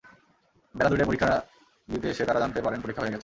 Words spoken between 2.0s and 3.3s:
এসে তাঁরা জানতে পারেন পরীক্ষা হয়ে গেছে।